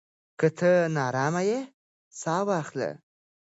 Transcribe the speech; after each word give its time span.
که 0.39 0.47
ته 0.57 0.71
ناارام 0.95 1.35
يې، 1.49 1.59
ساه 2.21 2.41
واخله. 2.47 2.89